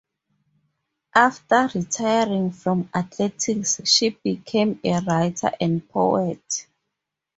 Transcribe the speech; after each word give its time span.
After 1.13 1.69
retiring 1.75 2.49
from 2.53 2.89
athletics 2.95 3.81
she 3.85 4.09
became 4.09 4.79
a 4.83 4.99
writer 5.01 5.51
and 5.61 5.87
poet. 5.87 6.65